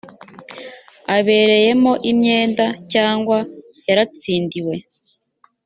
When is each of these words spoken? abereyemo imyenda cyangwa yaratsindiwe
abereyemo 1.15 1.91
imyenda 2.11 2.65
cyangwa 2.93 3.37
yaratsindiwe 3.87 4.75